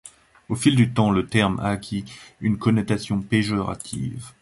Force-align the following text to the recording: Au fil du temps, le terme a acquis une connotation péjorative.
Au 0.49 0.55
fil 0.55 0.75
du 0.75 0.91
temps, 0.91 1.11
le 1.11 1.27
terme 1.27 1.59
a 1.59 1.67
acquis 1.67 2.05
une 2.41 2.57
connotation 2.57 3.21
péjorative. 3.21 4.31